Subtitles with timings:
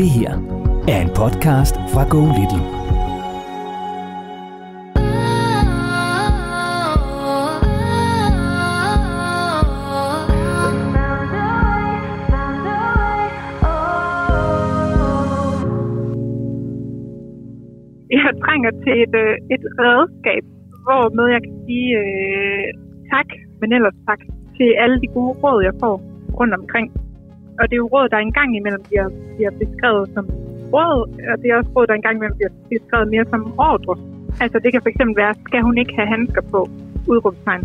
[0.00, 0.32] Det her
[0.92, 2.64] er en podcast fra Go Little.
[18.10, 20.42] Jeg trænger til et, øh, et redskab,
[20.84, 22.64] hvor med jeg kan sige øh,
[23.12, 23.26] tak,
[23.60, 24.20] men ellers tak
[24.56, 25.94] til alle de gode råd, jeg får
[26.38, 26.99] rundt omkring.
[27.60, 30.24] Og det er jo råd, der engang imellem bliver, bliver beskrevet som
[30.74, 30.98] råd,
[31.30, 33.94] og det er også råd, der engang imellem bliver beskrevet mere som ordre.
[34.44, 36.60] Altså det kan fx være, skal hun ikke have handsker på?
[37.12, 37.64] Udrupstegn.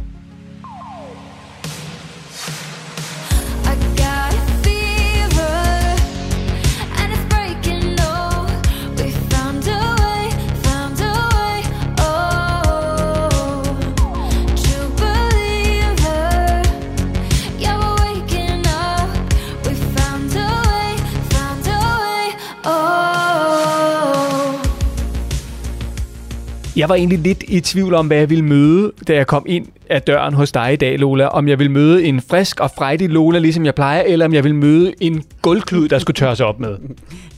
[26.76, 29.68] Jeg var egentlig lidt i tvivl om, hvad jeg ville møde, da jeg kom ind
[29.90, 31.28] af døren hos dig i dag, Lola.
[31.28, 34.44] Om jeg vil møde en frisk og frejdig Lola, ligesom jeg plejer, eller om jeg
[34.44, 36.78] vil møde en gulvklud, der skulle tørres op med.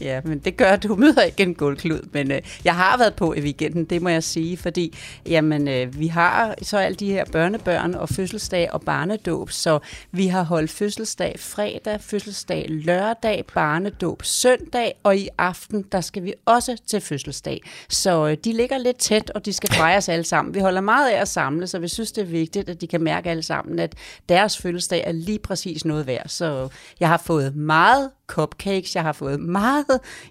[0.02, 2.00] Ja, men det gør, du møder ikke en gulvklud.
[2.14, 4.98] Men øh, jeg har været på i weekenden, det må jeg sige, fordi
[5.30, 9.80] jamen, øh, vi har så alle de her børnebørn og fødselsdag og barnedåb, så
[10.12, 16.34] vi har holdt fødselsdag fredag, fødselsdag lørdag, barnedåb søndag, og i aften, der skal vi
[16.46, 17.62] også til fødselsdag.
[17.90, 20.56] Så øh, de ligger lidt tæt, og de skal fejres alle sammen.
[20.56, 23.02] Vi holder meget af at samle, så vi synes, det er vigtigt, at de kan
[23.04, 23.96] mærke alle sammen, at
[24.30, 26.28] deres fødselsdag er lige præcis noget værd.
[26.28, 29.86] Så jeg har fået meget cupcakes, jeg har fået meget,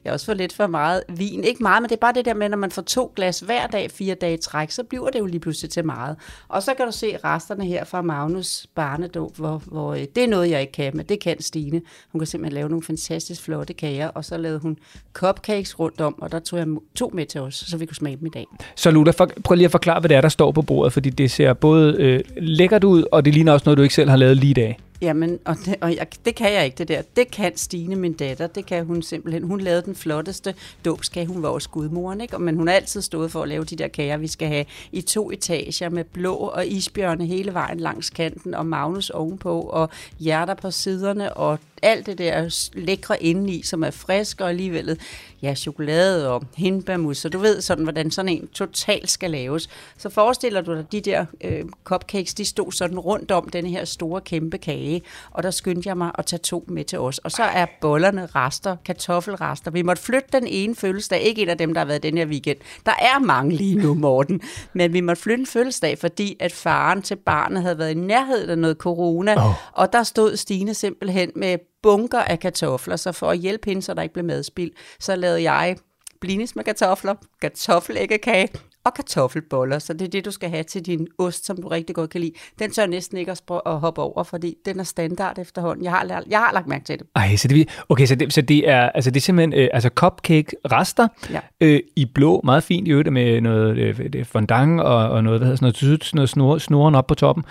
[0.04, 1.44] jeg har også fået lidt for meget vin.
[1.44, 3.66] Ikke meget, men det er bare det der med, når man får to glas hver
[3.66, 6.16] dag, fire dage i træk, så bliver det jo lige pludselig til meget.
[6.48, 10.28] Og så kan du se resterne her fra Magnus barnedåb, hvor, hvor øh, det er
[10.28, 11.82] noget, jeg ikke kan, men det kan Stine.
[12.12, 14.76] Hun kan simpelthen lave nogle fantastisk flotte kager, og så lavede hun
[15.12, 18.16] cupcakes rundt om, og der tog jeg to med til os, så vi kunne smage
[18.16, 18.46] dem i dag.
[18.76, 21.10] Så Luda, for, prøv lige at forklare, hvad det er, der står på bordet, fordi
[21.10, 24.16] det ser både øh, lækkert ud, og det ligner også noget, du ikke selv har
[24.16, 24.78] lavet lige i dag.
[25.00, 27.02] Jamen, og, det, og jeg, det kan jeg ikke, det der.
[27.16, 28.46] Det kan Stine, min datter.
[28.46, 29.42] Det kan hun simpelthen.
[29.42, 30.54] Hun lavede den flotteste
[30.84, 31.26] dåbskage.
[31.26, 32.38] Hun var også gudmoren, ikke?
[32.38, 35.00] Men hun har altid stået for at lave de der kager, vi skal have i
[35.00, 40.54] to etager med blå og isbjørne hele vejen langs kanten, og Magnus ovenpå, og hjerter
[40.54, 44.98] på siderne, og alt det der lækre indeni, som er frisk og alligevel,
[45.42, 49.68] ja, chokolade og hindbærmus, så du ved sådan, hvordan sådan en totalt skal laves.
[49.98, 53.84] Så forestiller du dig, de der øh, cupcakes, de stod sådan rundt om den her
[53.84, 57.18] store kæmpe kage, og der skyndte jeg mig at tage to med til os.
[57.18, 59.70] Og så er bollerne rester, kartoffelrester.
[59.70, 62.26] Vi måtte flytte den ene fødselsdag, ikke en af dem, der har været den her
[62.26, 62.58] weekend.
[62.86, 64.40] Der er mange lige nu, Morten,
[64.72, 68.50] men vi måtte flytte en fødselsdag, fordi at faren til barnet havde været i nærheden
[68.50, 69.54] af noget corona, oh.
[69.72, 73.94] og der stod Stine simpelthen med bunker af kartofler, så for at hjælpe hende, så
[73.94, 74.70] der ikke blev madspild,
[75.00, 75.76] så lavede jeg
[76.20, 78.48] blinis med kartofler, kartoffelæggekage
[78.84, 79.78] og kartoffelboller.
[79.78, 82.20] Så det er det, du skal have til din ost, som du rigtig godt kan
[82.20, 82.32] lide.
[82.58, 85.84] Den tør næsten ikke at, at hoppe over, fordi den er standard efterhånden.
[85.84, 87.06] Jeg har, jeg har lagt mærke til det.
[87.16, 89.90] Ej, så det, okay, så det, så det er, altså det er simpelthen øh, altså
[89.94, 91.40] cupcake-rester Ja.
[91.60, 95.46] øh, i blå, meget fint i øvrigt, med noget øh, fondant og, og noget, hvad
[95.46, 97.44] hedder sådan noget, sådan noget snor, snoren op på toppen.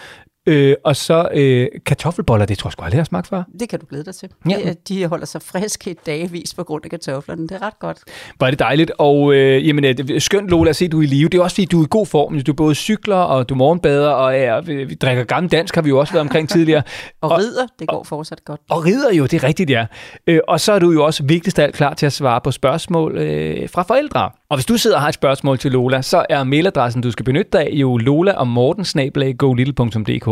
[0.48, 3.44] Øh, og så øh, kartoffelboller, det tror jeg sgu aldrig, jeg har smagt før.
[3.60, 4.30] Det kan du glæde dig til.
[4.50, 4.56] Ja.
[4.66, 4.70] Ja.
[4.70, 7.42] De, de holder sig friske et dagevis på grund af kartoflerne.
[7.48, 7.98] Det er ret godt.
[8.42, 8.92] Er det dejligt.
[8.98, 11.30] Og øh, jamen, øh, det skønt, Lola, at se, at du er i live.
[11.30, 12.42] Det er også, fordi du er i god form.
[12.42, 15.90] Du både cykler, og du morgenbader, og ja, vi, vi drikker gammel dansk, har vi
[15.90, 16.82] jo også været omkring tidligere.
[17.22, 18.62] Og, Og- og rider, det går fortsat godt.
[18.70, 19.86] Og rider jo, det er rigtigt, ja.
[20.28, 22.52] Øh, og så er du jo også vigtigst af alt klar til at svare på
[22.52, 24.30] spørgsmål øh, fra forældre.
[24.50, 27.26] Og hvis du sidder og har et spørgsmål til Lola, så er mailadressen, du skal
[27.26, 28.48] benytte dig af, jo lola og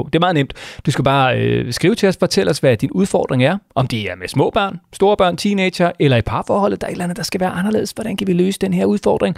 [0.05, 0.53] det er meget nemt.
[0.85, 3.57] Du skal bare øh, skrive til os, fortæl os, hvad din udfordring er.
[3.75, 6.93] Om det er med små børn, store børn, teenager eller i parforholdet, der er et
[6.93, 7.91] eller andet, der skal være anderledes.
[7.91, 9.35] Hvordan kan vi løse den her udfordring?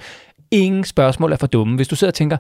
[0.52, 1.76] Ingen spørgsmål er for dumme.
[1.76, 2.38] Hvis du sidder og tænker,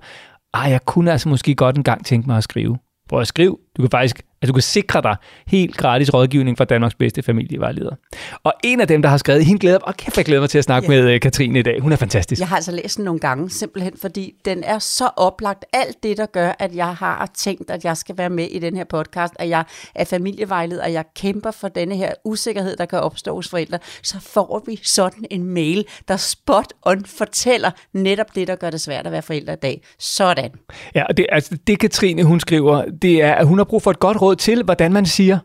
[0.54, 2.78] ej, jeg kunne altså måske godt engang tænke mig at skrive.
[3.10, 3.58] Prøv at skrive.
[3.78, 5.16] Du kan faktisk at du kan sikre dig
[5.48, 7.96] helt gratis rådgivning fra Danmarks bedste familievejleder.
[8.44, 10.58] Og en af dem, der har skrevet, hende glæder, og kæft, jeg glæder mig til
[10.58, 11.02] at snakke Ja.
[11.02, 11.82] med øh, Katrine i dag.
[11.82, 12.40] Hun er fantastisk.
[12.40, 15.66] Jeg har altså læst den nogle gange, simpelthen fordi den er så oplagt.
[15.74, 18.76] Alt det, der gør, at jeg har tænkt, at jeg skal være med i den
[18.76, 19.64] her podcast, at jeg
[19.96, 24.20] er familievejleder, og jeg kæmper for denne her usikkerhed, der kan opstå hos forældre, så
[24.20, 29.06] får vi sådan en mail, der spot on fortæller netop det, der gør det svært
[29.06, 29.82] at være forældre i dag.
[30.00, 30.52] Sådan.
[30.96, 33.92] Ja, og det, altså, det Katrine, hun skriver, det er, at hun har brug for
[33.92, 35.40] et godt råd til, hvordan man siger,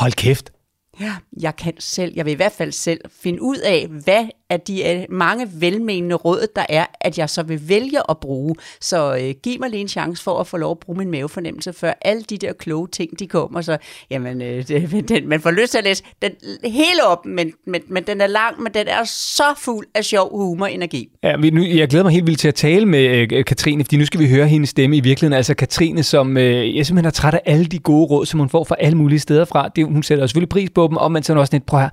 [0.00, 0.52] hold kæft,
[1.00, 1.14] Ja.
[1.40, 4.90] Jeg kan selv, jeg vil i hvert fald selv finde ud af, hvad af de
[4.90, 8.54] øh, mange velmenende råd, der er, at jeg så vil vælge at bruge.
[8.80, 11.72] Så øh, giv mig lige en chance for at få lov at bruge min mavefornemmelse,
[11.72, 13.60] før alle de der kloge ting, de kommer.
[13.60, 13.78] Så,
[14.10, 16.32] jamen, øh, det, den, man får lyst til at læse den
[16.64, 20.38] hele op, men, men, men den er lang, men den er så fuld af sjov
[20.38, 21.08] humor og energi.
[21.22, 23.96] Ja, vi, nu, jeg glæder mig helt vildt til at tale med øh, Katrine, fordi
[23.96, 25.36] nu skal vi høre hendes stemme i virkeligheden.
[25.36, 28.48] Altså Katrine, som øh, jeg simpelthen er træt af alle de gode råd, som hun
[28.48, 29.68] får fra alle mulige steder fra.
[29.68, 31.88] Det, hun sætter selvfølgelig pris på dem, og man så også lidt, prøv her,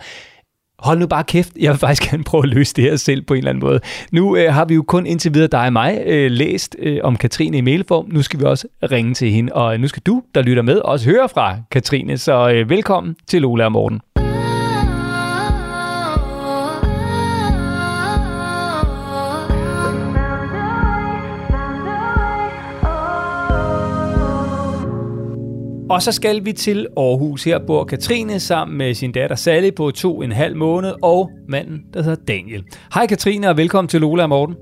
[0.81, 3.33] hold nu bare kæft, jeg vil faktisk gerne prøve at løse det her selv på
[3.33, 3.79] en eller anden måde.
[4.11, 7.15] Nu øh, har vi jo kun indtil videre dig og mig øh, læst øh, om
[7.15, 8.05] Katrine i mailform.
[8.11, 11.09] Nu skal vi også ringe til hende, og nu skal du, der lytter med, også
[11.09, 12.17] høre fra Katrine.
[12.17, 14.01] Så øh, velkommen til Lola og Morten.
[25.91, 27.43] Og så skal vi til Aarhus.
[27.43, 31.31] Her bor Katrine sammen med sin datter Sally på to og en halv måned, og
[31.47, 32.63] manden, der hedder Daniel.
[32.93, 34.55] Hej Katrine, og velkommen til Lola og Morten.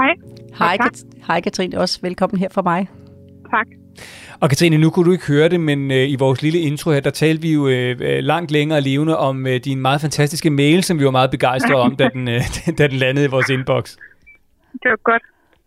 [0.00, 0.14] Hej.
[0.58, 0.76] Hej.
[0.76, 2.88] Kat- Hej Katrine, også velkommen her fra mig.
[3.50, 3.66] Tak.
[4.40, 7.00] Og Katrine, nu kunne du ikke høre det, men øh, i vores lille intro her,
[7.00, 10.84] der talte vi jo øh, øh, langt længere levende om øh, din meget fantastiske mail,
[10.84, 12.40] som vi var meget begejstrede om, da den, øh,
[12.78, 13.90] da den landede i vores inbox.
[14.72, 15.22] Det var godt.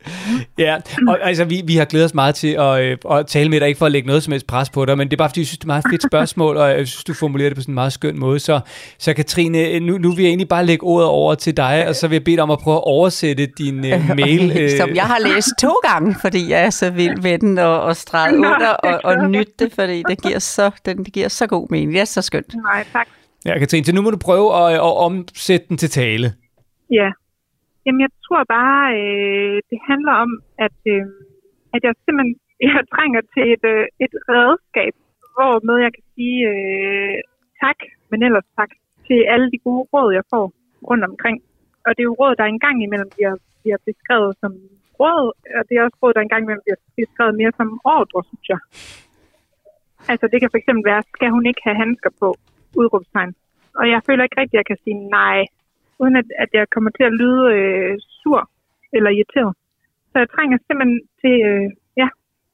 [0.57, 0.77] Ja,
[1.07, 3.68] og altså, vi, vi har glædet os meget til at, øh, at tale med dig,
[3.68, 5.39] ikke for at lægge noget som helst pres på dig, men det er bare fordi,
[5.39, 7.62] jeg synes, det er et meget fedt spørgsmål, og jeg synes, du formulerer det på
[7.62, 8.39] sådan en meget skøn måde.
[8.39, 8.59] Så,
[8.98, 12.07] så Katrine, nu, nu vil jeg egentlig bare lægge ordet over til dig, og så
[12.07, 14.51] vil jeg bede dig om at prøve at oversætte din øh, mail.
[14.57, 17.81] Øh, Som jeg har læst to gange, fordi jeg er så vild med den, og,
[17.81, 21.13] og streget Nå, under, er og, og nytte det, fordi det giver, så, den, det
[21.13, 21.94] giver så god mening.
[21.94, 22.56] Det er så skønt.
[22.63, 23.07] Nej, tak.
[23.45, 26.33] Ja, Katrine, så nu må du prøve at, at omsætte den til tale.
[26.92, 27.10] Ja.
[27.88, 30.31] Jamen, jeg tror bare, øh, det handler om,
[30.66, 31.06] at, øh,
[31.75, 32.36] at jeg simpelthen
[32.69, 34.94] jeg trænger til et, øh, et redskab,
[35.34, 37.18] hvormed jeg kan sige øh,
[37.63, 37.80] tak,
[38.10, 38.72] men ellers tak,
[39.07, 40.45] til alle de gode råd, jeg får
[40.89, 41.38] rundt omkring.
[41.86, 44.51] Og det er jo råd, der engang imellem bliver, bliver beskrevet som
[45.00, 45.25] råd,
[45.57, 48.62] og det er også råd, der engang imellem bliver beskrevet mere som ordre, synes jeg.
[50.12, 52.28] Altså, det kan fx være, skal hun ikke have handsker på?
[52.80, 53.34] Udråbstegn.
[53.80, 55.39] Og jeg føler ikke rigtigt, at jeg kan sige nej,
[56.02, 58.42] uden at, at jeg kommer til at lyde øh, sur
[58.96, 59.54] eller irriteret.
[60.12, 61.68] Så jeg trænger simpelthen til, øh,
[62.02, 62.08] ja,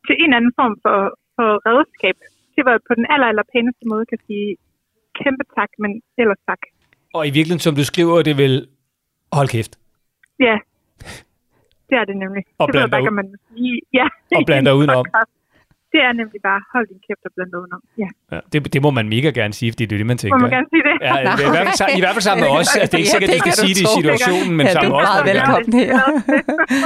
[0.05, 0.97] til en anden form for,
[1.35, 2.17] for redskab.
[2.55, 4.47] Det var på den aller, aller pæneste måde kan sige
[5.19, 5.91] kæmpe tak, men
[6.21, 6.61] ellers tak.
[7.17, 8.53] Og i virkeligheden, som du skriver, det vil
[9.37, 9.73] hold kæft.
[10.47, 10.55] Ja,
[11.89, 12.43] det er det nemlig.
[12.57, 13.81] Og det ved jeg bland bare dig ikke, om man vil sige.
[13.99, 14.07] Ja,
[14.37, 15.05] Og bland dig udenom.
[15.93, 17.81] Det er nemlig bare, hold din kæft og bland dig udenom.
[18.03, 20.37] Ja, Ja, det, det må man mega gerne sige, fordi det er det, man tænker.
[20.37, 20.95] må man gerne sige det?
[21.07, 22.67] Ja, i, i, hvert fald, i hvert fald sammen med os.
[22.81, 23.91] Altså, det er ikke Ja, sikkert, at det de skal kan du sige det i
[23.99, 25.09] situationen, men Ja, sammen med os.
[25.13, 25.27] gerne.
[25.31, 25.91] velkommen her.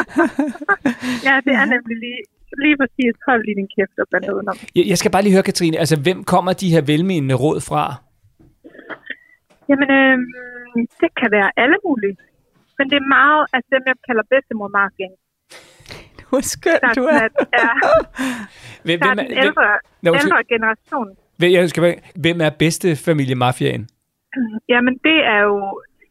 [1.27, 2.21] ja, det er nemlig lige,
[2.63, 4.55] lige præcis, hold lige din kæft og bland dig udenom.
[4.77, 7.83] Jeg, jeg skal bare lige høre, Katrine, altså hvem kommer de her velmenende råd fra?
[9.69, 10.15] Jamen, øh,
[11.01, 12.15] det kan være alle mulige.
[12.77, 14.69] Men det er meget, altså dem, jeg kalder bedstemor
[16.33, 17.19] Er skøn, du er.
[17.25, 17.69] at, ja,
[18.87, 19.65] Hvem, er hvem, den er, hvem, ældre,
[20.01, 20.31] Nå, undskyld.
[20.31, 21.07] ældre generation.
[21.39, 21.83] hvem, jeg skal,
[22.23, 23.83] hvem er bedste familie mafiaen?
[24.71, 25.57] Jamen, det er jo...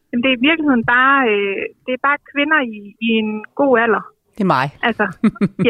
[0.09, 2.77] Jamen, det er i virkeligheden bare, øh, det er bare kvinder i,
[3.07, 3.31] i en
[3.61, 4.03] god alder.
[4.37, 4.67] Det er mig.
[4.89, 5.05] Altså,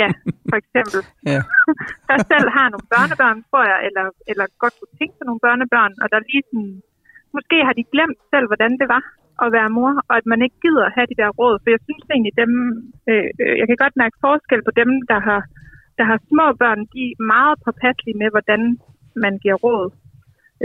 [0.01, 0.09] ja,
[0.49, 0.99] for eksempel.
[1.33, 1.41] Ja.
[2.09, 5.93] Der selv har nogle børnebørn, tror jeg, eller, eller godt kunne tænke sig nogle børnebørn,
[6.01, 6.73] og der lige sådan,
[7.35, 9.03] måske har de glemt selv, hvordan det var
[9.43, 11.55] at være mor, og at man ikke gider have de der råd.
[11.61, 12.51] For jeg synes egentlig, dem,
[13.09, 15.41] øh, øh, jeg kan godt mærke forskel på dem, der har,
[15.97, 18.61] der har små børn, de er meget påpasselige med, hvordan
[19.23, 19.85] man giver råd.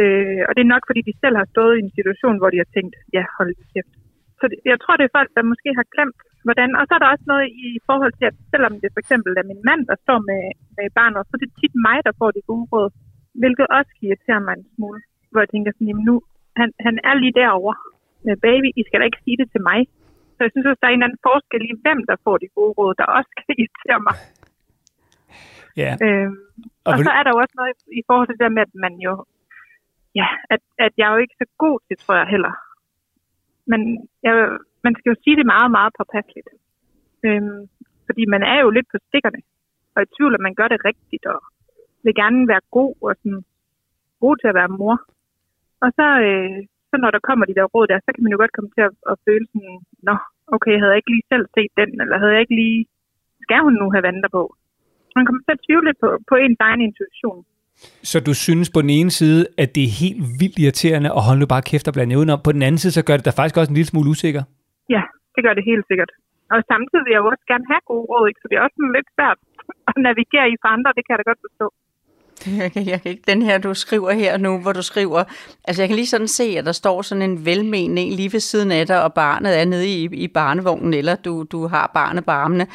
[0.00, 2.62] Øh, og det er nok, fordi de selv har stået i en situation, hvor de
[2.62, 3.94] har tænkt, ja, hold kæft.
[4.38, 6.70] Så det, jeg tror, det er folk, der måske har glemt, hvordan.
[6.78, 9.50] Og så er der også noget i forhold til, at selvom det for eksempel er
[9.50, 10.42] min mand, der står med,
[10.76, 12.88] med barnet, så er det tit mig, der får de gode råd.
[13.42, 15.00] Hvilket også irriterer irritere mig en smule.
[15.30, 16.14] Hvor jeg tænker sådan, jamen nu,
[16.60, 17.76] han, han er lige derovre
[18.26, 19.80] med baby, I skal da ikke sige det til mig.
[20.34, 22.48] Så jeg synes også, der er en eller anden forskel i, hvem der får de
[22.58, 24.16] gode råd, der også kan irritere mig.
[25.82, 25.92] Ja.
[26.06, 26.36] Øhm,
[26.84, 28.56] Og og vil- så er der jo også noget i- i forhold til det der
[28.56, 29.12] med, at man jo,
[30.20, 32.52] ja, at, at jeg er jo ikke så god til, tror jeg heller.
[33.70, 33.80] Men
[34.26, 34.34] jeg,
[34.84, 36.50] man skal jo sige det meget, meget påpasseligt.
[37.26, 37.60] Øhm,
[38.06, 39.40] fordi man er jo lidt på stikkerne,
[39.94, 41.40] og i tvivl, at man gør det rigtigt, og
[42.04, 43.44] vil gerne være god, og sådan,
[44.20, 44.96] god til at være mor.
[45.84, 46.58] Og så, øh,
[46.92, 48.82] så når der kommer de der råd der, så kan man jo godt komme til
[48.88, 49.76] at, at føle sådan,
[50.08, 50.14] nå,
[50.56, 52.80] okay, havde jeg ikke lige selv set den, eller havde jeg ikke lige,
[53.44, 54.42] skal hun nu have vandet på?
[55.16, 57.38] Man kommer til at tvivle lidt på, på ens egen intuition.
[58.10, 61.38] Så du synes på den ene side, at det er helt vildt irriterende, og hold
[61.38, 62.40] nu bare kæft og blande udenom.
[62.46, 64.42] På den anden side, så gør det dig faktisk også en lille smule usikker.
[64.94, 65.02] Ja,
[65.34, 66.10] det gør det helt sikkert.
[66.54, 68.40] Og samtidig vil jeg jo også gerne have gode råd, ikke?
[68.42, 69.38] så det er også lidt svært
[69.90, 71.66] at navigere i for andre, det kan jeg da godt forstå.
[72.46, 75.24] Jeg kan, jeg kan ikke, den her, du skriver her nu, hvor du skriver,
[75.64, 78.40] altså jeg kan lige sådan se, at der står sådan en velmenende en lige ved
[78.40, 82.24] siden af dig, og barnet er nede i, i barnevognen, eller du, du har barnet
[82.24, 82.66] på armene.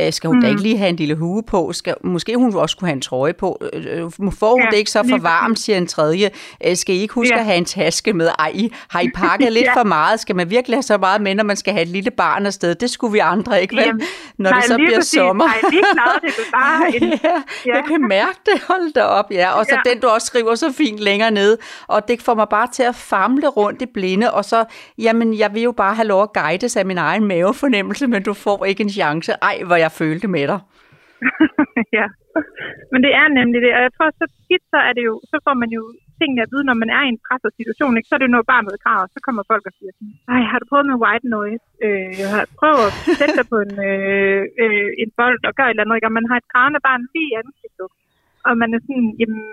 [0.00, 0.42] Øh, skal hun mm.
[0.42, 1.72] da ikke lige have en lille hue på?
[1.72, 3.62] Skal, måske hun også kunne have en trøje på.
[3.72, 6.30] Øh, øh, får hun Ja, det ikke så for varmt, siger en tredje.
[6.66, 7.40] Øh, skal I ikke huske Ja.
[7.40, 8.28] at have en taske med?
[8.38, 9.76] Ej, I, har I pakket lidt Ja.
[9.80, 10.20] for meget?
[10.20, 12.74] Skal man virkelig have så meget med, når man skal have et lille barn afsted?
[12.74, 13.84] Det skulle vi andre ikke, vel?
[13.86, 14.02] Jamen,
[14.38, 15.10] Når nej, det så bliver præcis.
[15.18, 15.44] sommer.
[15.46, 16.94] Nej, vi klarede det bare.
[16.96, 17.74] En, ja, Ja.
[17.74, 18.62] jeg kan mærke det.
[18.68, 19.48] Hold da op, ja.
[19.58, 19.90] Og så Ja.
[19.90, 21.52] den, du også skriver så fint længere ned.
[21.94, 24.26] Og det får mig bare til at famle rundt i blinde.
[24.38, 24.58] Og så,
[25.06, 28.34] jamen, jeg vil jo bare have lov at guides af min egen mavefornemmelse, men du
[28.34, 29.32] får ikke en chance.
[29.42, 30.60] Ej, hvor jeg følte med dig.
[31.98, 32.06] ja.
[32.92, 35.36] Men det er nemlig det, og jeg tror så tit, så er det jo, så
[35.46, 35.82] får man jo
[36.20, 38.08] tingene at vide, når man er i en presset situation, ikke?
[38.08, 39.92] så er det jo noget barnet græder, så kommer folk og siger
[40.32, 41.64] ej, har du prøvet med white noise?
[41.84, 45.68] Øh, jeg har prøvet at sætte dig på en, øh, øh, en bold og gøre
[45.68, 46.08] et eller andet, ikke?
[46.10, 47.88] og man har et grædende barn lige i ansigtet,
[48.46, 49.44] og man er sådan, jamen,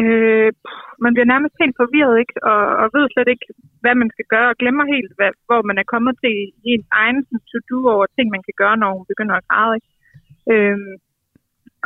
[0.00, 2.34] øh, pff, man bliver nærmest helt forvirret, ikke?
[2.50, 3.46] Og, og ved slet ikke,
[3.82, 6.88] hvad man skal gøre, og glemmer helt, hvad, hvor man er kommet til i ens
[7.02, 7.18] egen
[7.50, 9.90] to-do over ting, man kan gøre, når hun begynder at græde, ikke?
[10.52, 10.78] Øh,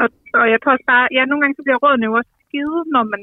[0.02, 0.08] og,
[0.40, 3.04] og jeg tror også bare, ja, nogle gange så bliver rådene jo også skide, når
[3.12, 3.22] man,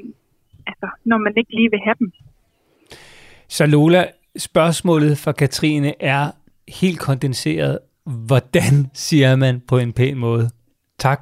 [0.70, 2.10] altså, når man ikke lige vil have dem.
[3.55, 4.01] Så Lola,
[4.50, 6.24] spørgsmålet fra Katrine er
[6.81, 7.79] helt kondenseret.
[8.27, 10.46] Hvordan siger man på en pæn måde?
[10.98, 11.22] Tak,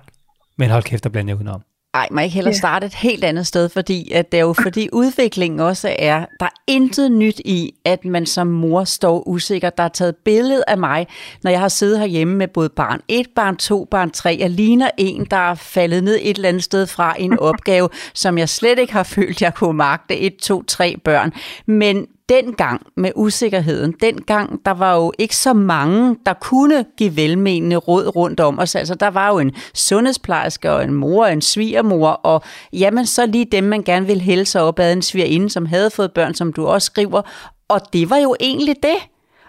[0.58, 1.62] men hold kæft, der blander jeg udenom.
[1.94, 4.54] Ej, må jeg ikke hellere starte et helt andet sted, fordi at det er jo
[4.54, 9.70] fordi udviklingen også er, der er intet nyt i, at man som mor står usikker.
[9.70, 11.08] Der er taget billede af mig,
[11.44, 14.38] når jeg har siddet herhjemme med både barn 1, barn 2, barn 3.
[14.40, 18.38] Jeg ligner en, der er faldet ned et eller andet sted fra en opgave, som
[18.38, 20.18] jeg slet ikke har følt, jeg kunne magte.
[20.18, 21.34] 1, 2, 3 børn.
[21.66, 27.76] Men dengang med usikkerheden, dengang der var jo ikke så mange, der kunne give velmenende
[27.76, 28.76] råd rundt om os.
[28.76, 32.44] Altså der var jo en sundhedsplejerske og en mor og en svigermor, og
[32.74, 35.90] jamen så lige dem, man gerne ville hælde sig op ad en svigerinde, som havde
[35.90, 37.22] fået børn, som du også skriver.
[37.68, 38.98] Og det var jo egentlig det.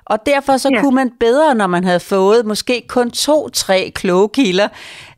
[0.04, 0.80] Og derfor så ja.
[0.80, 4.68] Kunne man bedre, når man havde fået måske kun to-tre kloge kilder,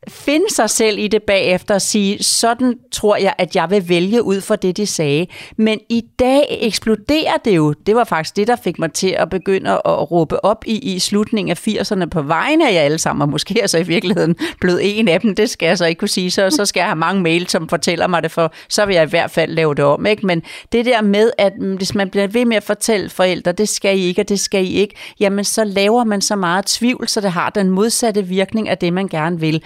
[0.09, 4.23] finde sig selv i det bagefter og sige, sådan tror jeg, at jeg vil vælge
[4.23, 5.27] ud fra det, de sagde.
[5.57, 7.73] Men i dag eksploderer det jo.
[7.73, 10.99] Det var faktisk det, der fik mig til at begynde at råbe op i, i
[10.99, 14.37] slutningen af 80'erne på vegne af jer alle sammen, og måske er så i virkeligheden
[14.61, 16.89] blevet en af dem, det skal jeg så ikke kunne sige, så, så skal jeg
[16.89, 19.75] have mange mail, som fortæller mig det, for så vil jeg i hvert fald lave
[19.75, 20.07] det om.
[20.07, 20.27] Ikke?
[20.27, 20.43] Men
[20.73, 23.99] det der med, at mm, hvis man bliver ved med at fortælle forældre, det skal
[23.99, 27.21] I ikke, og det skal I ikke, jamen så laver man så meget tvivl, så
[27.21, 29.63] det har den modsatte virkning af det, man gerne vil.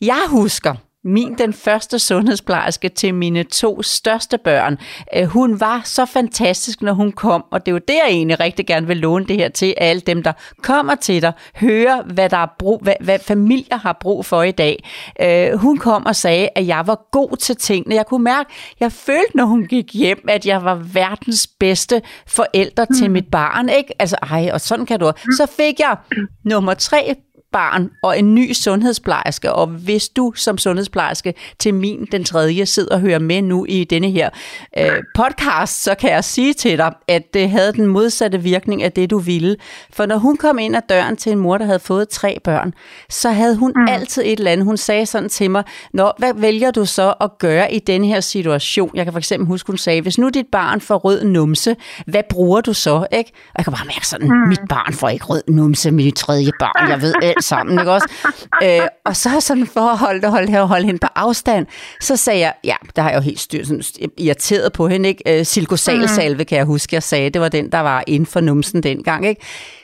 [0.00, 0.74] Jeg husker,
[1.04, 4.78] min den første sundhedsplejerske til mine to største børn.
[5.16, 8.40] Øh, Hun var så fantastisk, når hun kom, og det er jo det, jeg egentlig
[8.40, 12.28] rigtig gerne vil låne det her til, alle dem, der kommer til dig, høre, hvad,
[12.28, 14.84] der er brug, hvad, hvad familier har brug for i dag.
[15.22, 17.94] Øh, Hun kom og sagde, at jeg var god til tingene.
[17.94, 18.50] Jeg kunne mærke,
[18.80, 23.68] jeg følte, når hun gik hjem, at jeg var verdens bedste forældre til mit barn.
[23.68, 23.94] Ikke?
[24.02, 25.12] Altså, ej, og sådan kan du.
[25.36, 25.96] Så fik jeg
[26.44, 27.14] nummer tre
[27.56, 32.94] barn og en ny sundhedsplejerske, og hvis du som sundhedsplejerske til min, den tredje, sidder
[32.94, 34.30] og hører med nu i denne her
[34.78, 38.92] øh, podcast, så kan jeg sige til dig, at det havde den modsatte virkning af
[38.92, 39.56] det, du ville.
[39.92, 42.74] For når hun kom ind ad døren til en mor, der havde fået tre børn,
[43.10, 43.86] så havde hun mm.
[43.88, 44.66] altid et eller andet.
[44.66, 48.20] Hun sagde sådan til mig, Nå, hvad vælger du så at gøre i denne her
[48.20, 48.90] situation?
[48.94, 52.22] Jeg kan for eksempel huske, hun sagde, hvis nu dit barn får rød numse, hvad
[52.30, 53.06] bruger du så?
[53.12, 53.32] Ikke?
[53.34, 54.48] Og jeg kan bare mærke sådan, mm.
[54.48, 58.08] mit barn får ikke rød numse, mit tredje barn, jeg ved alt sammen, ikke også?
[58.64, 61.66] Øh, og så sådan for at holde, holde, holde, holde hende på afstand,
[62.00, 63.82] så sagde jeg, ja, der har jeg jo helt styr, sådan
[64.18, 65.38] irriteret på hende, ikke?
[65.38, 68.82] Øh, Silkosalsalve, kan jeg huske, jeg sagde, det var den, der var inden for numsen
[68.82, 69.42] dengang, ikke?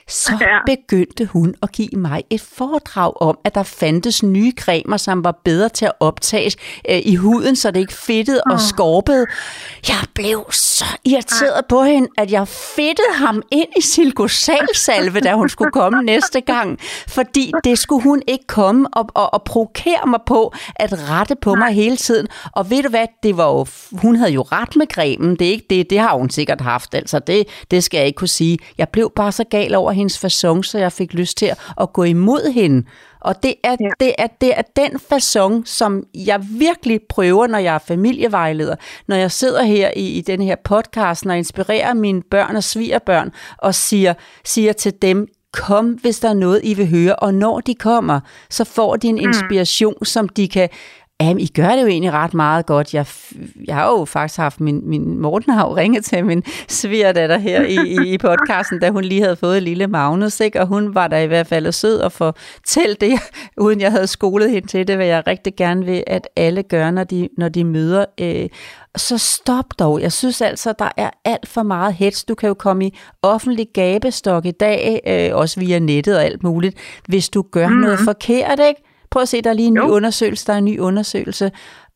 [0.08, 0.46] Så Ja.
[0.76, 5.40] begyndte hun at give mig et foredrag om, at der fandtes nye cremer, som var
[5.44, 6.56] bedre til at optages
[6.90, 9.26] øh, i huden, så det ikke fedtede og skorpede.
[9.88, 15.48] Jeg blev så irriteret på hende, at jeg fedtede ham ind i silkosalsalve, da hun
[15.48, 16.78] skulle komme næste gang.
[17.08, 21.54] Fordi det skulle hun ikke komme og, og, og provokere mig på, at rette på
[21.54, 22.26] mig hele tiden.
[22.52, 25.36] Og ved du hvad, det var jo, hun havde jo ret med cremen.
[25.36, 26.94] Det, er ikke det, det har hun sikkert haft.
[26.94, 28.58] Altså det, det skal jeg ikke kunne sige.
[28.78, 32.02] Jeg blev bare så gal over hendes façon, så jeg fik lyst til at gå
[32.04, 32.86] imod hende.
[33.20, 33.88] Og det er, Ja.
[34.00, 38.76] det, er, det er den façon, som jeg virkelig prøver, når jeg er familievejleder.
[39.08, 42.64] Når jeg sidder her i, i den her podcast, når jeg inspirerer mine børn og
[42.64, 44.14] svigerbørn, og siger,
[44.44, 47.16] siger til dem, kom, hvis der er noget, I vil høre.
[47.16, 50.68] Og når de kommer, så får de en inspiration, som de kan
[51.22, 52.94] Jamen, I gør det jo egentlig ret meget godt.
[52.94, 53.06] Jeg,
[53.64, 57.62] jeg har jo faktisk haft min, min Morten har jo ringet til min svigerdatter her
[57.62, 60.60] i, i, i podcasten, da hun lige havde fået et lille Magnus, ikke?
[60.60, 63.12] og hun var der i hvert fald sød og fortælle det,
[63.64, 66.90] uden jeg havde skolet hende til det, hvad jeg rigtig gerne vil, at alle gør,
[66.90, 68.04] når de, når de møder.
[68.20, 68.48] Øh,
[68.96, 70.00] så stop dog.
[70.00, 72.24] Jeg synes altså, der er alt for meget hets.
[72.24, 76.42] Du kan jo komme i offentlig gabestok i dag, øh, også via nettet og alt
[76.42, 76.76] muligt,
[77.08, 77.74] hvis du gør mm.
[77.74, 78.82] noget forkert, ikke?
[79.12, 79.88] Prøv at se, der er lige en ny Jo.
[79.88, 81.50] undersøgelse, der er en ny undersøgelse,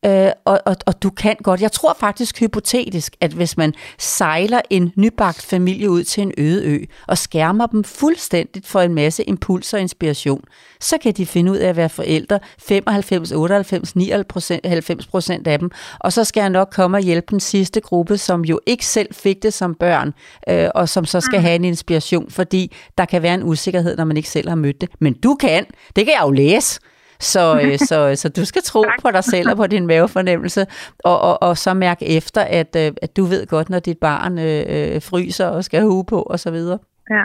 [0.05, 1.61] øh, og, og, og du kan godt.
[1.61, 6.65] Jeg tror faktisk hypotetisk, at hvis man sejler en nybagt familie ud til en øde
[6.65, 10.41] ø, og skærmer dem fuldstændigt for en masse impulser og inspiration,
[10.79, 15.71] så kan de finde ud af at være forældre 95, 98, 99 procent af dem,
[15.99, 19.13] og så skal jeg nok komme og hjælpe den sidste gruppe, som jo ikke selv
[19.13, 20.13] fik det som børn,
[20.49, 24.05] øh, og som så skal have en inspiration, fordi der kan være en usikkerhed, når
[24.05, 24.89] man ikke selv har mødt det.
[24.99, 26.79] Men du kan, det kan jeg jo læse.
[27.19, 30.61] Så, øh, så, så du skal tro på dig selv og på din mavefornemmelse,
[31.09, 34.33] og, og, og så mærke efter, at, øh, at du ved godt, når dit barn
[34.47, 36.79] øh, øh, fryser og skal hue på og så videre.
[37.15, 37.23] Ja.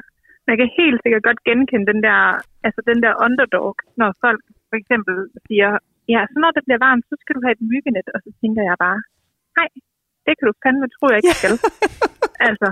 [0.49, 2.21] Man kan helt sikkert godt genkende den der,
[2.67, 3.71] altså den der underdog,
[4.01, 5.17] når folk for eksempel
[5.49, 5.71] siger,
[6.15, 8.63] ja, så når det bliver varmt, så skal du have et myggenet, og så tænker
[8.71, 8.99] jeg bare,
[9.59, 9.69] nej,
[10.27, 11.55] det kan du fandme tro, jeg ikke skal.
[12.49, 12.69] altså,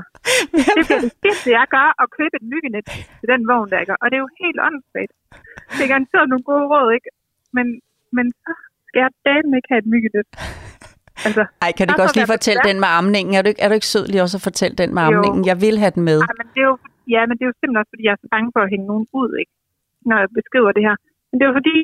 [0.76, 2.84] det bliver det sidste, jeg gør, at købe et myggenet
[3.20, 3.96] til den vogn, der ikke?
[4.02, 5.14] Og det er jo helt åndssvagt.
[5.76, 7.08] Det er garanteret nogle gode råd, ikke?
[7.56, 7.66] Men,
[8.16, 8.52] men så
[8.86, 10.26] skal jeg dame ikke have et myggenet.
[11.26, 13.32] Altså, Ej, kan du ikke også lige fortælle den med amningen?
[13.38, 15.08] Er du ikke, er du ikke sød lige også at fortælle den med Jo.
[15.08, 15.42] amningen?
[15.50, 16.18] Jeg vil have den med.
[16.28, 16.76] Ej, men det er jo,
[17.14, 18.86] ja, men det er jo simpelthen også, fordi jeg er så bange for at hænge
[18.92, 19.52] nogen ud, ikke?
[20.08, 20.96] når jeg beskriver det her.
[21.28, 21.76] Men det er jo fordi,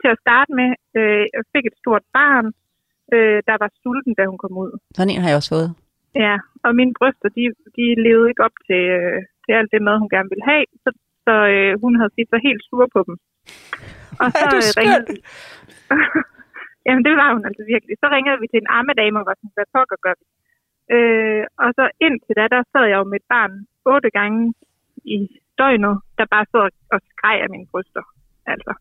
[0.00, 0.68] til at starte med,
[0.98, 2.46] øh, jeg fik et stort barn,
[3.14, 4.70] øh, der var sulten, da hun kom ud.
[4.96, 5.68] Sådan en har jeg også fået.
[6.24, 6.34] Ja,
[6.64, 7.42] og mine bryster, de,
[7.76, 10.90] de levede ikke op til, øh, til alt det mad, hun gerne ville have, så,
[11.26, 13.14] så øh, hun havde set sig helt sur på dem.
[14.22, 14.80] Og så du øh, skøn.
[14.80, 15.16] ringede vi.
[16.86, 17.94] Jamen, det var hun altså virkelig.
[18.02, 20.26] Så ringede vi til en ammedame og var sådan, hvad pokker gør vi?
[20.94, 23.52] Øh, og så indtil da, der sad jeg jo med et barn
[23.92, 24.40] otte gange
[25.16, 25.18] i
[25.60, 28.04] døgnet, der bare sad og skreg af mine bryster.
[28.52, 28.72] Altså.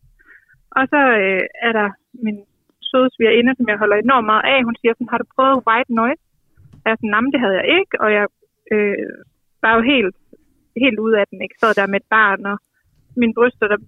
[0.77, 1.87] Og så øh, er der
[2.25, 2.37] min
[2.89, 4.59] søde svigerinde, som jeg holder enormt meget af.
[4.67, 6.23] Hun siger sådan, har du prøvet white noise?
[6.81, 8.25] Og jeg er sådan, "Jamen, det havde jeg ikke, og jeg
[8.73, 9.13] øh,
[9.63, 10.15] var jo helt,
[10.85, 11.55] helt ude af den, ikke?
[11.59, 12.57] Sad der med et barn, og
[13.21, 13.79] mine bryster, der,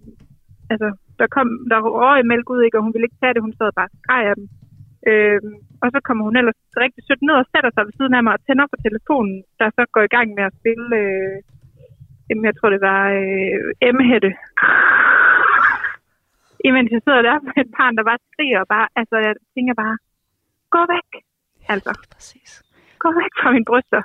[0.72, 0.88] altså,
[1.20, 2.78] der kom, der røg mælk ud, ikke?
[2.78, 4.46] Og hun ville ikke tage det, hun sad bare og skreg af dem.
[5.10, 5.40] Øh,
[5.82, 8.32] og så kommer hun ellers rigtig sødt ned og sætter sig ved siden af mig
[8.36, 11.36] og tænder på telefonen, der så går i gang med at spille, øh,
[12.28, 14.30] jamen, jeg tror det var øh, M-hætte.
[16.68, 19.74] Imens jeg sidder der med et barn, der bare skriger og bare, altså jeg tænker
[19.84, 19.96] bare,
[20.74, 21.10] gå væk.
[21.74, 22.50] Altså, Præcis.
[23.02, 24.02] gå væk fra mine bryster.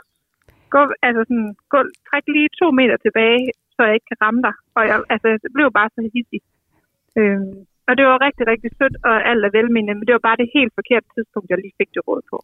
[0.75, 3.41] Gå, altså sådan, gå, træk lige to meter tilbage,
[3.75, 4.55] så jeg ikke kan ramme dig.
[4.77, 6.41] Og jeg, altså, det blev bare så hissig.
[7.19, 7.53] Øhm,
[7.87, 10.49] og det var rigtig, rigtig sødt, og alt er velmenende, men det var bare det
[10.57, 12.37] helt forkerte tidspunkt, jeg lige fik det råd på.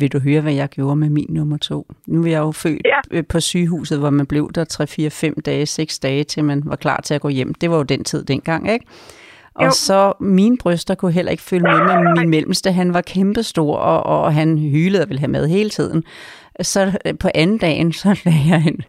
[0.00, 1.78] Vil du høre, hvad jeg gjorde med min nummer to?
[2.06, 3.00] Nu er jeg jo født Ja.
[3.16, 3.22] ja.
[3.32, 4.64] på sygehuset, hvor man blev der
[5.36, 7.54] 3-4-5 dage, 6 dage, til man var klar til at gå hjem.
[7.54, 8.86] Det var jo den tid dengang, ikke?
[9.54, 9.70] Og Jo.
[9.70, 12.72] så mine bryster kunne heller ikke følge med med min mellemste.
[12.72, 16.04] Han var kæmpestor, og, og han hylede og ville have mad hele tiden.
[16.62, 18.80] Så øh, på anden dagen, så lagde jeg en,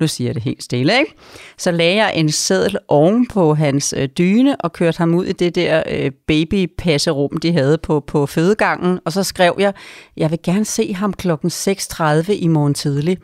[0.00, 1.14] nu siger jeg det helt stille, ikke?
[1.58, 5.32] Så lagde jeg en seddel oven på hans øh, dyne og kørte ham ud i
[5.32, 8.98] det der øh, babypasserum, de havde på, på fødegangen.
[9.04, 9.72] Og så skrev jeg,
[10.16, 13.18] jeg vil gerne se ham klokken 6.30 i morgen tidlig.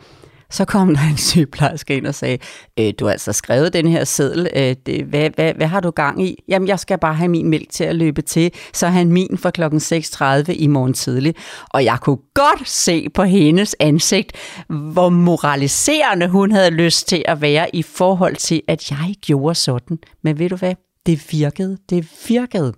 [0.50, 2.38] Så kom der en sygeplejerske ind og sagde,
[2.80, 5.90] øh, du har altså skrevet den her seddel, øh, det, hvad, hvad, hvad har du
[5.90, 6.42] gang i?
[6.48, 9.50] Jamen, jeg skal bare have min mælk til at løbe til, så han min for
[9.50, 11.35] klokken 6.30 i morgen tidlig.
[11.70, 14.33] Og jeg kunne godt se på hendes ansigt,
[14.68, 19.98] hvor moraliserende hun havde lyst til at være i forhold til, at jeg gjorde sådan.
[20.22, 20.74] Men ved du hvad?
[21.07, 21.78] Det virkede.
[21.90, 22.72] Det virkede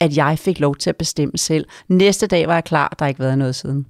[0.00, 1.66] at jeg fik lov til at bestemme selv.
[1.88, 3.86] Næste dag var jeg klar, der har ikke været noget siden.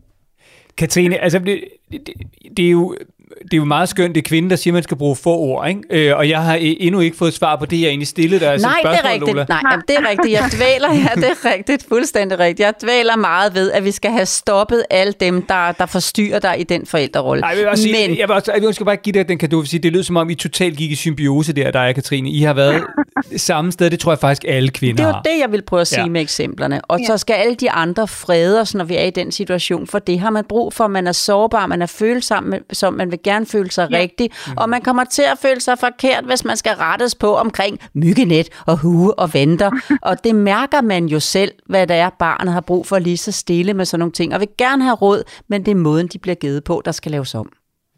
[0.76, 2.08] Katrine, altså det, det,
[2.56, 2.96] det er jo
[3.42, 5.36] det er jo meget skønt, det er kvinden, der siger, at man skal bruge få
[5.36, 5.80] ord, ikke?
[5.90, 8.58] Øh, og jeg har e- endnu ikke fået svar på det, jeg egentlig stillede dig.
[8.58, 9.48] Nej, det er rigtigt.
[9.48, 10.32] Nej, jamen, det er rigtigt.
[10.32, 11.86] Jeg dvæler, ja, det er rigtigt.
[11.88, 12.60] Fuldstændig rigtigt.
[12.66, 16.54] Jeg dvæler meget ved, at vi skal have stoppet alle dem, der, der forstyrrer dig
[16.60, 17.40] i den forældrerolle.
[17.40, 19.38] Nej, jeg vil, også sige, Men jeg, vil også, jeg skal bare give dig den
[19.38, 22.30] kado, sige, det lyder som om, I totalt gik i symbiose der, dig og Katrine.
[22.30, 22.82] I har været
[23.36, 25.86] samme sted, det tror jeg faktisk alle kvinder det var det, jeg vil prøve at
[25.86, 26.04] sige Ja.
[26.04, 26.10] ja.
[26.10, 26.80] med eksemplerne.
[26.84, 29.98] Og så skal alle de andre frede os, når vi er i den situation, for
[29.98, 30.86] det har man brug for.
[30.86, 33.96] Man er sårbar, man er følsom, som man vil gerne føle sig ja.
[33.96, 37.78] rigtig, og man kommer til at føle sig forkert, hvis man skal rettes på omkring
[37.94, 39.70] myggenet og hue og venter.
[40.02, 43.32] og det mærker man jo selv, hvad det er, barnet har brug for lige så
[43.32, 46.18] stille med sådan nogle ting, og vil gerne have råd, men det er måden, de
[46.18, 47.48] bliver givet på, der skal laves om.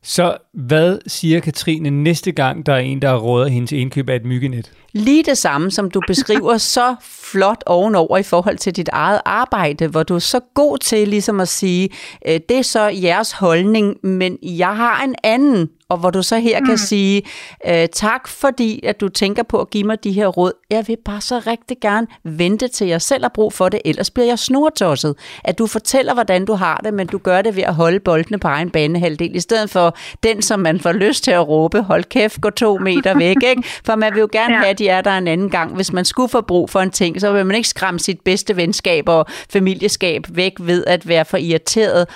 [0.08, 4.16] Så hvad siger Katrine næste gang, der er en, der råder hende til indkøb af
[4.16, 4.72] et myggenet?
[4.92, 9.86] Lige det samme, som du beskriver så flot ovenover i forhold til dit eget arbejde,
[9.86, 11.88] hvor du er så god til ligesom at sige,
[12.26, 16.38] øh, det er så jeres holdning, men jeg har en anden og hvor du så
[16.38, 16.66] her mm.
[16.66, 17.22] kan sige,
[17.66, 20.52] øh, tak fordi, at du tænker på at give mig de her råd.
[20.70, 24.10] Jeg vil bare så rigtig gerne vente til jeg selv har brug for det, ellers
[24.10, 25.14] bliver jeg snortosset.
[25.44, 28.38] At du fortæller, hvordan du har det, men du gør det ved at holde boldene
[28.38, 32.04] på egen banehalvdel, i stedet for den, som man får lyst til at råbe, hold
[32.04, 33.62] kæft, gå to meter væk, ikke?
[33.84, 34.58] For man vil jo gerne Ja.
[34.58, 35.74] have, at de er der en anden gang.
[35.74, 38.56] Hvis man skulle få brug for en ting, så vil man ikke skræmme sit bedste
[38.56, 42.08] venskab og familieskab væk ved at være for irriteret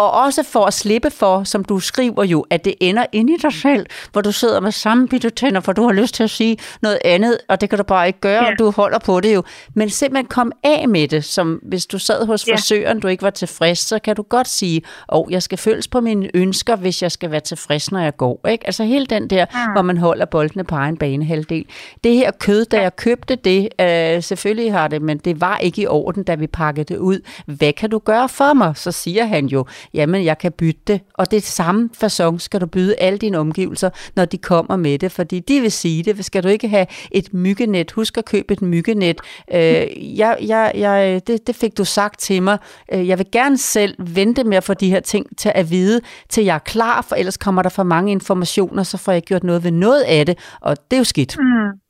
[0.00, 3.36] og også for at slippe for, som du skriver jo, at det ender inde i
[3.36, 6.30] dig selv, hvor du sidder med samme bitte tænder, for du har lyst til at
[6.30, 8.50] sige noget andet, og det kan du bare ikke gøre, Ja.
[8.52, 9.42] og du holder på det jo.
[9.74, 12.54] Men simpelthen kom af med det, som hvis du sad hos Ja.
[12.54, 14.82] frisøren, du ikke var tilfreds, så kan du godt sige,
[15.12, 18.16] åh, oh, jeg skal følges på mine ønsker, hvis jeg skal være tilfreds, når jeg
[18.16, 18.48] går.
[18.48, 18.66] Ikke?
[18.66, 19.72] Altså hele den der, mm.
[19.72, 21.64] hvor man holder boldene på egen banehalvdel.
[22.04, 25.82] Det her kød, da jeg købte det, øh, selvfølgelig har det, men det var ikke
[25.82, 27.18] i orden, da vi pakkede det ud.
[27.46, 28.72] Hvad kan du gøre for mig?
[28.76, 31.00] Så siger han jo, jamen jeg kan bytte det.
[31.14, 35.12] Og det samme fasong skal du byde alle dine omgivelser, når de kommer med det,
[35.12, 36.24] fordi de vil sige det.
[36.24, 37.90] Skal du ikke have et myggenet?
[37.90, 39.20] Husk at købe et myggenet.
[39.54, 42.58] Øh, jeg, jeg, jeg, det, det fik du sagt til mig.
[42.92, 46.00] Øh, jeg vil gerne selv vente med at få de her ting til at vide,
[46.28, 49.44] til jeg er klar, for ellers kommer der for mange informationer, så får jeg gjort
[49.44, 51.36] noget ved noget af det, og det er jo skidt.
[51.38, 51.89] Mm.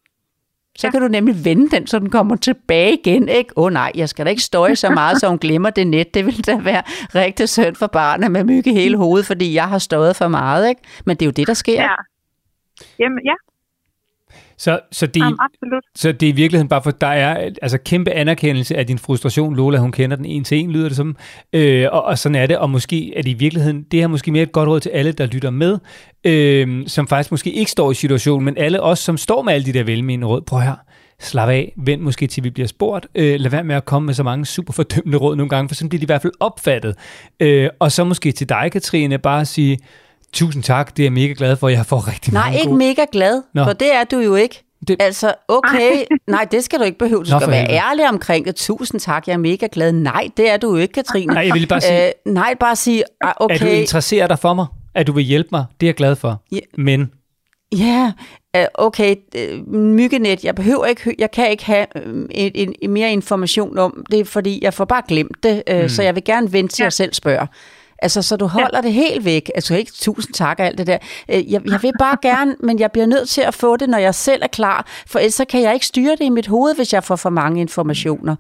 [0.81, 3.29] Så kan du nemlig vende den, så den kommer tilbage igen.
[3.29, 3.53] Ikke?
[3.57, 6.15] Åh oh, nej, jeg skal da ikke støje så meget, så hun glemmer det net.
[6.15, 6.83] Det vil da være
[7.15, 10.69] rigtig synd for barnet med mygge hele hovedet, fordi jeg har støjet for meget.
[10.69, 10.81] Ikke?
[11.07, 11.83] Men det er jo det, der sker.
[11.83, 11.95] Ja.
[12.99, 13.35] Jamen, ja,
[14.61, 15.85] så, så, det, jamen, absolut.
[15.95, 19.57] så det er i virkeligheden bare for, der er altså kæmpe anerkendelse af din frustration.
[19.57, 21.17] Lola, hun kender den en til en, lyder det som.
[21.53, 22.59] Øh, og, og sådan er det.
[22.59, 25.13] Og måske er det i virkeligheden, det her måske mere et godt råd til alle,
[25.13, 25.79] der lytter med,
[26.25, 29.67] øh, som faktisk måske ikke står i situationen, men alle os, som står med alle
[29.67, 30.41] de der velmenende råd.
[30.41, 30.75] Prøv her.
[31.21, 33.07] Slap af, vent måske til vi bliver spurgt.
[33.15, 35.75] Øh, lad være med at komme med så mange super fordømmende råd nogle gange, for
[35.75, 36.97] sådan bliver de i hvert fald opfattet.
[37.41, 39.79] Øh, og så måske til dig, Katrine, bare sige,
[40.33, 42.79] tusind tak, det er jeg mega glad for, jeg får rigtig Nej, mange ikke gode.
[42.79, 43.65] mega glad, Nå.
[43.65, 44.65] for det er du jo ikke.
[44.89, 44.97] Det-.
[45.01, 45.93] Altså, okay,
[46.29, 47.25] nej, det skal du ikke behøve.
[47.25, 47.79] Du Nå, skal være helvede.
[47.91, 48.55] ærlig omkring det.
[48.57, 49.93] Tusind tak, jeg er mega glad.
[49.93, 51.35] Nej, det er du jo ikke, Katrine.
[51.35, 53.55] Nej, jeg ville bare sige, Øh, nej, bare sige, ah, okay.
[53.55, 56.17] at du interesserer dig for mig, at du vil hjælpe mig, det er jeg glad
[56.17, 56.43] for.
[56.53, 56.59] Ja.
[56.79, 57.11] Men
[57.79, 58.13] Ja,
[58.57, 62.91] øh, okay, øh, myggenet, jeg behøver ikke, jeg kan ikke have øh, et, en, en
[62.91, 65.89] mere information om det, fordi jeg får bare glemt det, øh, mm.
[65.89, 66.85] så jeg vil gerne vente til Ja.
[66.87, 67.47] jeg selv spørger.
[68.03, 68.81] Altså, så du holder ja.
[68.81, 69.51] det helt væk.
[69.55, 70.99] Altså, ikke tusind tak og alt det der.
[71.29, 73.99] Øh, Jeg, jeg vil bare gerne, men jeg bliver nødt til at få det, når
[73.99, 76.75] jeg selv er klar, for ellers så kan jeg ikke styre det i mit hoved,
[76.75, 78.37] hvis jeg får for mange informationer.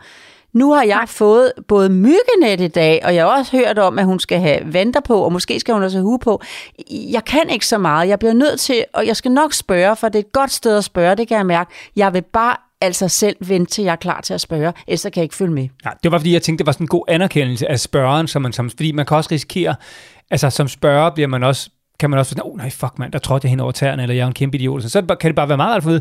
[0.52, 4.04] Nu har jeg fået både myggenet i dag, og jeg har også hørt om, at
[4.04, 6.40] hun skal have vanter på, og måske skal hun også have hue på.
[6.90, 8.08] Jeg kan ikke så meget.
[8.08, 10.76] Jeg bliver nødt til, og jeg skal nok spørge, for det er et godt sted
[10.76, 11.70] at spørge, det kan jeg mærke.
[11.96, 15.12] Jeg vil bare altså selv vente til jeg er klar til at spørge, ellers kan
[15.16, 15.68] jeg ikke følge med.
[15.84, 18.42] ja, det var fordi, jeg tænkte, det var sådan en god anerkendelse af spørgeren, som
[18.42, 19.74] man, som, fordi man kan også risikere,
[20.30, 23.18] altså som spørger bliver man også, kan man også sådan, oh, nej, fuck mand, der
[23.18, 24.82] trådte jeg hen over tæerne, eller jeg er en kæmpe idiot.
[24.82, 25.98] Så, så kan det bare være meget alt for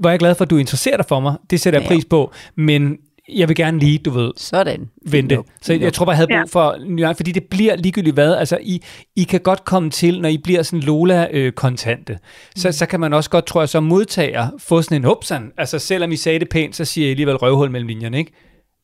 [0.00, 1.34] hvor er jeg glad for, at du interesserer dig for mig.
[1.50, 1.94] Det sætter jeg Ja.
[1.94, 2.96] pris på, men
[3.36, 4.88] jeg vil gerne lige, du ved, Sådan.
[5.06, 5.38] vente.
[5.62, 8.34] Så jeg, jeg tror bare, jeg havde brug for nuance, fordi det bliver ligegyldigt hvad.
[8.34, 8.82] Altså, I,
[9.16, 12.18] I kan godt komme til, når I bliver sådan Lola-kontante,
[12.56, 15.52] så, så kan man også godt, tror jeg, som modtager, få sådan en hupsan.
[15.58, 18.32] Altså, selvom I sagde det pænt, så siger I alligevel røvhul mellem linjerne, ikke?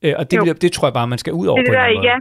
[0.03, 0.43] Øh, og det, Jo.
[0.43, 1.97] bliver, det tror jeg bare, man skal ud over Det på det en der, ja.
[1.97, 2.07] måde.
[2.07, 2.15] Ja,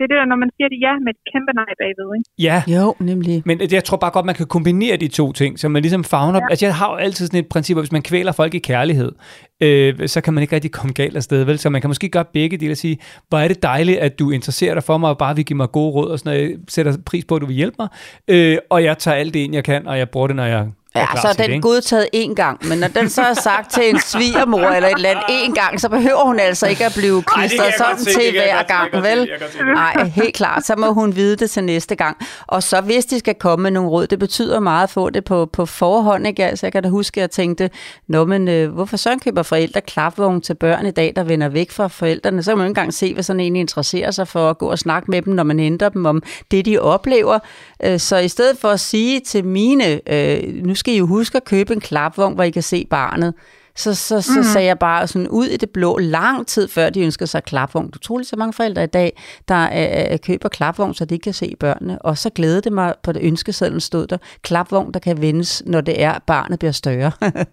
[0.00, 2.30] det er det der, når man siger det ja med et kæmpe nej bagved, ikke?
[2.48, 3.42] Ja, Jo, nemlig.
[3.44, 6.38] men jeg tror bare godt, man kan kombinere de to ting, så man ligesom fagner...
[6.42, 6.46] Ja.
[6.50, 9.12] Altså, jeg har jo altid sådan et princip, at hvis man kvæler folk i kærlighed,
[9.60, 11.58] øh, så kan man ikke rigtig komme galt af sted, vel?
[11.58, 14.30] Så man kan måske gøre begge dele og sige, hvor er det dejligt, at du
[14.30, 16.50] interesserer dig for mig, og bare vil give mig gode råd og sådan noget.
[16.50, 17.88] Jeg sætter pris på, at du vil hjælpe mig,
[18.28, 20.68] øh, og jeg tager alt det ind, jeg kan, og jeg bruger det, når jeg
[20.94, 21.62] Ja, så er til det, den ikke?
[21.62, 25.10] godtaget én gang, men når den så er sagt til en svigermor eller et eller
[25.10, 28.92] andet én gang, så behøver hun altså ikke at blive klistret sådan til hver gang,
[29.02, 29.30] vel?
[29.74, 30.66] Nej, helt klart.
[30.66, 32.16] Så må hun vide det til næste gang.
[32.46, 35.24] Og så hvis de skal komme med nogle råd, det betyder meget at få det
[35.24, 36.26] på, på forhånd.
[36.26, 36.44] Ikke?
[36.44, 37.70] Altså, jeg kan da huske, at jeg tænkte,
[38.08, 41.70] Nå, men øh, hvorfor så køber forældre klapvogn til børn i dag, der vender væk
[41.70, 42.42] fra forældrene?
[42.42, 44.78] Så kan man ikke engang se, hvad sådan en interesserer sig for at gå og
[44.78, 47.38] snakke med dem, når man henter dem om det, de oplever.
[47.84, 51.36] Øh, Så i stedet for at sige til mine, øh, nu skal I jo huske
[51.36, 53.34] at købe en klapvogn, hvor I kan se barnet,
[53.76, 54.42] så, så, så mm.
[54.42, 57.90] sagde jeg bare sådan ud i det blå, lang tid før de ønsker sig klapvogn.
[57.90, 59.68] Du tror så mange forældre i dag, der
[60.12, 62.02] øh, køber klapvogn, så de ikke kan se børnene.
[62.02, 65.80] Og så glædede det mig, på det ønskesedlen stod der, klapvogn, der kan vendes, når
[65.80, 67.12] det er, barnet bliver større.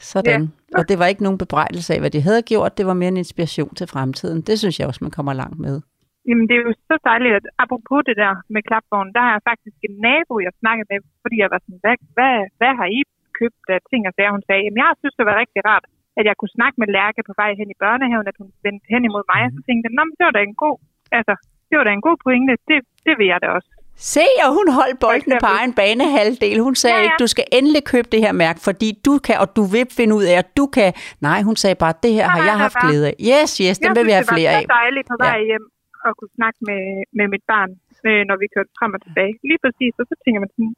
[0.00, 0.42] Sådan.
[0.42, 0.78] Ja.
[0.78, 2.78] Og det var ikke nogen bebrejdelse af, hvad de havde gjort.
[2.78, 4.40] Det var mere en inspiration til fremtiden.
[4.40, 5.80] Det synes jeg også, man kommer langt med.
[6.28, 9.44] Jamen, det er jo så dejligt, at apropos det der med klapvognen, der har jeg
[9.50, 13.00] faktisk en nabo, jeg snakkede med, fordi jeg var sådan, hvad, hvad, hvad har I
[13.40, 14.32] købt af ting og sager?
[14.36, 15.84] Hun sagde, jamen, jeg synes, det var rigtig rart,
[16.18, 19.02] at jeg kunne snakke med Lærke på vej hen i børnehaven, at hun vendte hen
[19.08, 20.76] imod mig, og så tænkte jeg, det var da en god,
[21.18, 21.34] altså,
[21.68, 23.70] det var da en god pointe, det, det vil jeg da også.
[24.14, 26.58] Se, og hun holdt boldene på egen banehalvdel.
[26.68, 29.36] Hun sagde Ja, ja, ikke, du skal endelig købe det her mærke, fordi du kan,
[29.42, 30.90] og du vil finde ud af, at du kan.
[31.28, 33.14] Nej, hun sagde bare, det her har Nej, jeg nej, haft glæde af.
[33.32, 34.62] Yes, yes, den jeg vil vi have flere det af.
[34.62, 35.44] var så dejligt på vej Ja.
[35.50, 35.64] hjem
[36.12, 36.82] at kunne snakke med,
[37.18, 37.70] med mit barn,
[38.08, 39.32] øh, når vi kørte frem og tilbage.
[39.50, 40.74] Lige præcis, og så tænker man sådan,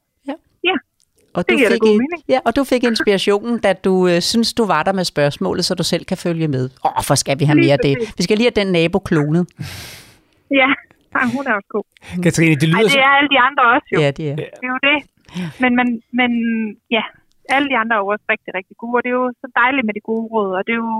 [1.37, 2.21] Og Det du, fik, god mening.
[2.33, 5.73] ja, og du fik inspirationen, da du øh, synes, du var der med spørgsmålet, så
[5.81, 6.63] du selv kan følge med.
[6.85, 7.95] Åh, oh, for skal vi have Lige mere af det.
[8.17, 9.43] Vi skal lige have den nabo klonet.
[10.61, 10.69] ja,
[11.19, 11.87] ej, hun er også god.
[12.25, 13.01] Katrine, det Ej, lyder det som...
[13.07, 13.99] er alle de andre også jo.
[14.03, 14.35] Ja, det er.
[14.35, 14.97] Det er jo det.
[15.61, 15.87] Men, men,
[16.19, 16.31] men
[16.97, 17.03] ja,
[17.55, 19.85] alle de andre er jo også rigtig, rigtig gode, og det er jo så dejligt
[19.87, 20.95] med de gode råd, og det er jo,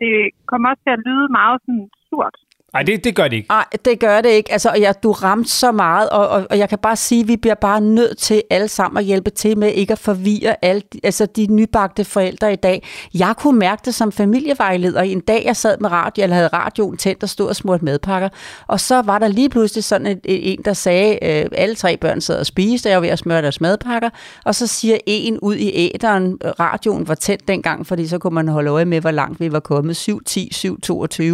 [0.00, 0.12] det
[0.50, 2.36] kommer også til at lyde meget sådan surt.
[2.72, 3.48] Nej, det, det gør det ikke.
[3.48, 4.52] Nej, det gør det ikke.
[4.52, 7.28] Altså, og jeg, du ramte så meget, og, og, og jeg kan bare sige, at
[7.28, 10.82] vi bliver bare nødt til alle sammen at hjælpe til med ikke at forvirre alle,
[11.04, 12.88] altså de nybagte forældre i dag.
[13.14, 15.02] Jeg kunne mærke det som familievejleder.
[15.02, 18.28] En dag, jeg sad med radio, eller havde radioen tændt og stod og smurte madpakker,
[18.66, 22.20] og så var der lige pludselig sådan et, en, der sagde, øh, alle tre børn
[22.20, 24.10] sad og spiste, og jeg var ved at smøre deres madpakker,
[24.44, 28.48] og så siger en ud i æderen, radioen var tændt dengang, fordi så kunne man
[28.48, 30.08] holde øje med, hvor langt vi var kommet.
[30.08, 30.14] 7.10,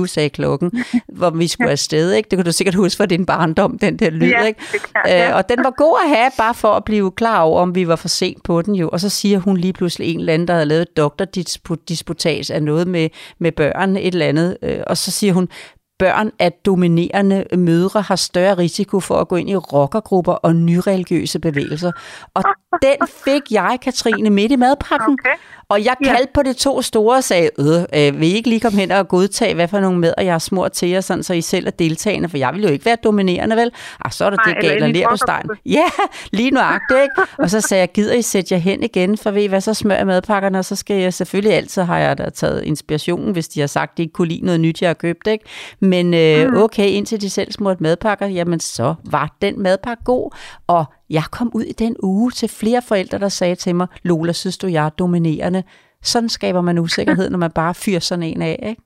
[0.00, 2.12] 7.22 sagde klokken, hvor vi skulle afsted.
[2.12, 2.28] Ikke?
[2.30, 4.28] Det kan du sikkert huske fra din barndom, den der lyd.
[4.28, 4.60] Ja, ikke?
[4.72, 5.28] jeg, ja.
[5.28, 7.88] Øh, og den var god at have, bare for at blive klar over, om vi
[7.88, 8.88] var for sent på den jo.
[8.88, 12.62] Og så siger hun lige pludselig en eller anden, der havde lavet et doktordisputats af
[12.62, 14.56] noget med, med børn, et eller andet.
[14.62, 15.48] Øh, og så siger hun,
[15.98, 21.38] børn af dominerende mødre har større risiko for at gå ind i rockergrupper og nyreligiøse
[21.38, 21.92] bevægelser.
[22.34, 22.42] Og
[22.82, 25.12] den fik jeg, Katrine, midt i madpakken.
[25.24, 25.34] Okay.
[25.68, 26.12] Og jeg Ja.
[26.12, 27.66] kaldte på de to store og sagde, øh,
[28.06, 30.38] øh, vil I ikke lige komme hen og godtage, hvad for nogle mader jeg har
[30.38, 32.96] smurt til jer, sådan, så I selv er deltagende, for jeg vil jo ikke være
[33.04, 33.70] dominerende, vel?
[34.04, 35.28] Ah, så er der Nej, det galt og på stein.
[35.36, 35.56] rockergruppe.
[35.78, 35.84] Ja,
[36.32, 37.32] lige nuagtigt, ikke?
[37.38, 39.74] Og så sagde jeg, gider I sætte jer hen igen, for ved I hvad, så
[39.74, 43.48] smører jeg madpakkerne, og så skal jeg selvfølgelig altid, har jeg da taget inspirationen, hvis
[43.48, 45.44] de har sagt, de ikke kunne lide noget nyt, jeg har købt, ikke?
[45.88, 50.84] Men øh, okay, indtil de selv smurte madpakker, jamen så var den madpakke god, og
[51.10, 54.58] jeg kom ud i den uge til flere forældre, der sagde til mig, Lola, synes
[54.58, 55.62] du, jeg er dominerende?
[56.02, 58.82] Sådan skaber man usikkerhed, når man bare fyrer sådan en af, ikke?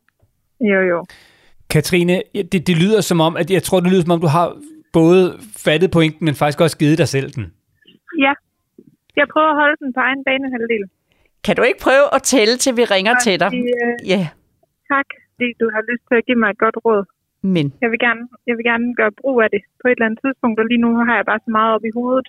[0.61, 1.05] Jo, jo.
[1.71, 4.57] Katrine, det, det lyder som om, at jeg tror, det lyder som om, du har
[4.93, 7.53] både fattet pointen, men faktisk også givet dig selv den.
[8.19, 8.33] Ja,
[9.17, 10.85] jeg prøver at holde den på egen banehalvdel.
[11.45, 13.47] Kan du ikke prøve at tælle, til vi ringer til dig?
[13.47, 14.29] Fordi, øh, Ja,
[14.93, 15.07] tak,
[15.42, 17.02] fordi du har lyst til at give mig et godt råd.
[17.55, 20.20] men Jeg vil gerne, jeg vil gerne gøre brug af det på et eller andet
[20.24, 22.28] tidspunkt, og lige nu har jeg bare så meget op i hovedet.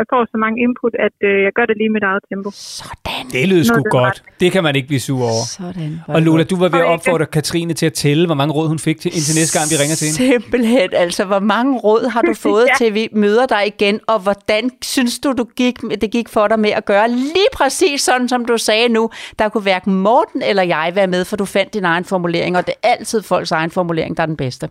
[0.00, 2.50] Jeg får så mange input, at øh, jeg gør det lige i mit eget tempo.
[2.54, 3.26] sådan.
[3.32, 4.04] Det lyder sgu godt.
[4.04, 4.40] retning.
[4.40, 5.44] Det kan man ikke blive sur over.
[5.58, 6.00] Sådan.
[6.08, 8.78] Og Lola, du var ved at opfordre Katrine til at tælle, hvor mange råd hun
[8.78, 10.18] fik til, indtil næste gang, vi ringer til hende.
[10.32, 12.74] Simpelthen, altså hvor mange råd har du fået Ja.
[12.78, 16.58] til, vi møder dig igen, og hvordan synes du, du gik, det gik for dig
[16.60, 19.10] med at gøre lige præcis sådan, som du sagde nu.
[19.38, 22.66] Der kunne hverken Morten eller jeg være med, for du fandt din egen formulering, og
[22.66, 24.68] det er altid folks egen formulering, der er den bedste.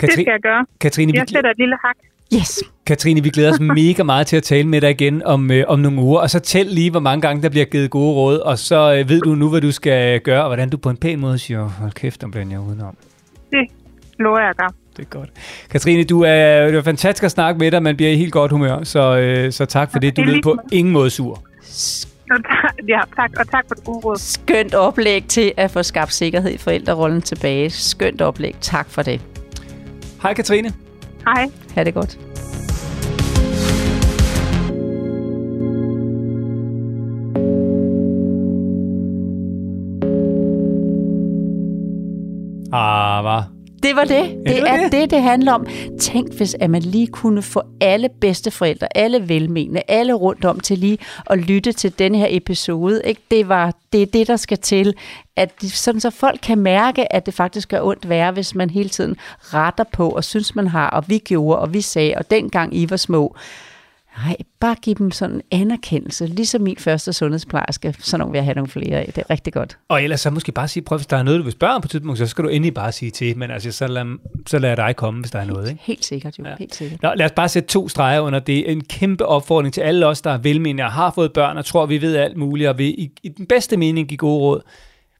[0.00, 0.66] Det skal jeg gøre.
[0.80, 1.96] Katrine, vi, Jeg sætter et lille hak.
[2.34, 2.62] Yes.
[2.86, 5.78] Katrine, vi glæder os mega meget til at tale med dig igen om, øh, om
[5.78, 8.58] nogle uger, og så tæl lige, hvor mange gange der bliver givet gode råd, og
[8.58, 11.20] så øh, ved du nu, hvad du skal gøre, og hvordan du på en pæn
[11.20, 12.96] måde siger, hold kæft, om blander jeg udenom.
[13.50, 13.66] Det
[14.18, 14.70] lover jeg at gøre.
[14.96, 15.30] Det er godt.
[15.70, 18.52] Katrine, du er, det var fantastisk at snakke med dig, man bliver i helt godt
[18.52, 20.16] humør, så, øh, så tak for det.
[20.16, 21.42] Du lød på ingen måde sur.
[22.30, 24.16] Og tak, ja, tak, og tak for det gode råd.
[24.16, 27.70] Skønt oplæg til at få skabt sikkerhed i forældrerollen tilbage.
[27.70, 28.56] Skønt oplæg.
[28.60, 29.20] Tak for det.
[30.22, 30.72] Hej Katrine.
[31.26, 31.50] Hej.
[31.74, 32.18] Ha' det godt.
[43.98, 44.04] Var.
[44.04, 44.16] Det det.
[44.16, 44.92] Ja, Det, det var er det.
[44.92, 45.66] det, det handler om.
[46.00, 50.78] Tænk, hvis at man lige kunne få alle bedsteforældre, alle velmenende, alle rundt om til
[50.78, 50.98] lige
[51.30, 53.02] at lytte til denne her episode.
[53.04, 53.20] Ikke?
[53.30, 54.94] Det, var, det er det, der skal til.
[55.36, 58.88] At, sådan så folk kan mærke, at det faktisk gør ondt værre, hvis man hele
[58.88, 62.76] tiden retter på og synes, man har, og vi gjorde, og vi sagde, og dengang
[62.76, 63.36] I var små.
[64.24, 67.94] Nej, bare giv dem sådan en anerkendelse, ligesom min første sundhedsplejerske.
[67.98, 69.06] Sådan nogle vil jeg have nogle flere af.
[69.06, 69.78] Det er rigtig godt.
[69.88, 71.80] Og ellers så måske bare sige, prøv hvis der er noget, du vil spørge om
[71.82, 74.58] på et tidspunkt, så skal du endelig bare sige til, men altså, så lad, så
[74.58, 75.82] lad dig komme, hvis der er noget, ikke?
[75.84, 76.54] Helt sikkert jo, Ja.
[76.58, 77.02] helt sikkert.
[77.02, 78.70] Nå, lad os bare sætte to streger under det.
[78.72, 81.86] En kæmpe opfordring til alle os, der er velmenende og har fået børn og tror,
[81.86, 84.60] vi ved alt muligt, og vil i, i den bedste mening give gode råd.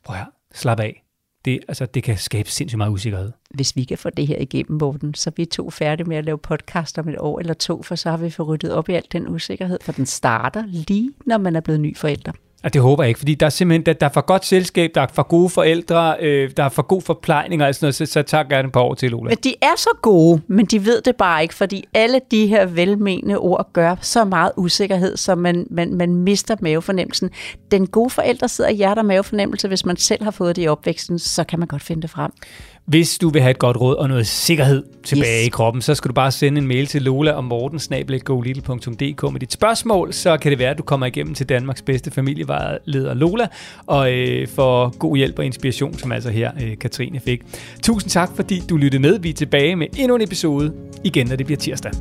[0.04, 1.02] Prøv her, slap af.
[1.44, 3.32] Det, altså, det kan skabe sindssygt meget usikkerhed.
[3.54, 6.24] hvis vi kan få det her igennem, Morten, så er vi to færdige med at
[6.24, 8.92] lave podcast om et år eller to, for så har vi fået ryddet op i
[8.92, 12.32] alt den usikkerhed, for den starter lige, når man er blevet ny forælder.
[12.64, 14.90] Og det håber jeg ikke, fordi der er simpelthen der, der er for godt selskab,
[14.94, 18.06] der er for gode forældre, øh, der er for god forplejning og sådan noget, så,
[18.06, 19.28] så tager gerne på over til, Ola.
[19.28, 22.66] Men de er så gode, men de ved det bare ikke, fordi alle de her
[22.66, 27.30] velmenende ord gør så meget usikkerhed, så man, man, man mister mavefornemmelsen.
[27.70, 30.68] Den gode forældre sidder i hjerte- og mavefornemmelse, hvis man selv har fået det i
[30.68, 32.32] opvæksten, så kan man godt finde det frem.
[32.88, 35.46] Hvis du vil have et godt råd og noget sikkerhed tilbage Yes.
[35.46, 37.80] i kroppen, så skal du bare sende en mail til Lola og Morten
[39.30, 43.14] med dit spørgsmål, så kan det være, at du kommer igennem til Danmarks bedste familievejleder
[43.14, 43.46] Lola,
[43.86, 47.42] og øh, får god hjælp og inspiration, som altså her øh, Katrine fik.
[47.82, 49.18] Tusind tak, fordi du lyttede med.
[49.18, 50.72] Vi er tilbage med endnu en episode
[51.04, 51.92] igen, når det bliver tirsdag.